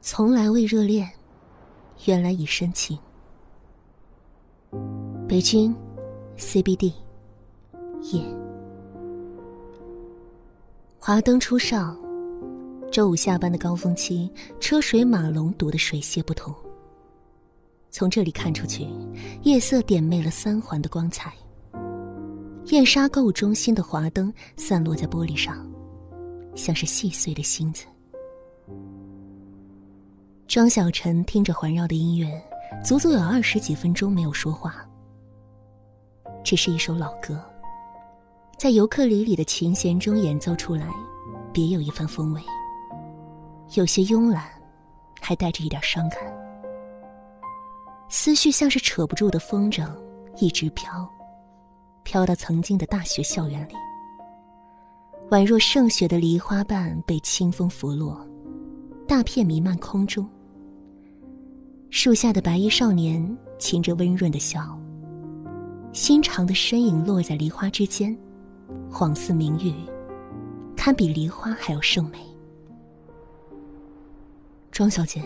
[0.00, 1.10] 从来未热恋，
[2.06, 2.98] 原来已深情。
[5.28, 5.74] 北京
[6.38, 6.92] ，CBD，
[8.12, 8.22] 夜。
[10.98, 11.98] 华灯初上，
[12.92, 14.30] 周五下班的高峰期，
[14.60, 16.54] 车水马龙，堵得水泄不通。
[17.90, 18.86] 从这里看出去，
[19.42, 21.32] 夜色点魅了三环的光彩。
[22.66, 25.66] 燕莎购物中心的华灯散落在玻璃上，
[26.54, 27.84] 像是细碎的星子。
[30.48, 32.42] 庄小晨听着环绕的音乐，
[32.82, 34.76] 足足有二十几分钟没有说话。
[36.42, 37.38] 这是一首老歌，
[38.56, 40.88] 在尤克里里的琴弦中演奏出来，
[41.52, 42.40] 别有一番风味。
[43.74, 44.48] 有些慵懒，
[45.20, 46.18] 还带着一点伤感。
[48.08, 49.86] 思绪像是扯不住的风筝，
[50.38, 51.06] 一直飘，
[52.04, 53.74] 飘到曾经的大学校园里。
[55.28, 58.26] 宛若盛雪的梨花瓣被清风拂落，
[59.06, 60.26] 大片弥漫空中。
[62.00, 63.20] 树下的白衣少年
[63.58, 64.78] 噙着温润的笑，
[65.92, 68.16] 心长的身影落在梨花之间，
[68.88, 69.74] 恍似明玉，
[70.76, 72.18] 堪比梨花还要胜美。
[74.70, 75.20] 庄小姐，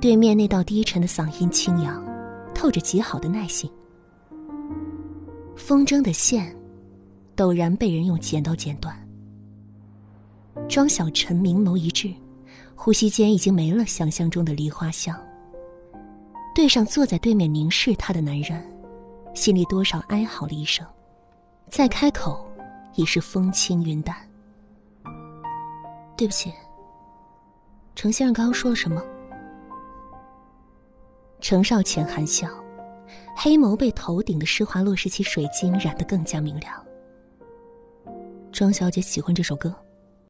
[0.00, 2.00] 对面那道低沉的嗓音清扬，
[2.54, 3.68] 透着极好的耐性。
[5.56, 6.54] 风筝的线，
[7.36, 8.96] 陡然被人用剪刀剪断。
[10.68, 12.08] 庄小晨明眸一滞。
[12.74, 15.18] 呼吸间已经没了想象中的梨花香。
[16.54, 18.64] 对上坐在对面凝视他的男人，
[19.34, 20.84] 心里多少哀嚎了一声，
[21.70, 22.44] 再开口，
[22.94, 24.16] 已是风轻云淡。
[26.16, 26.52] 对不起，
[27.94, 29.00] 程先生刚刚说了什么？
[31.40, 32.48] 程少浅含笑，
[33.36, 36.74] 黑眸被头顶的施华洛世奇水晶染得更加明亮。
[38.50, 39.72] 庄小姐喜欢这首歌。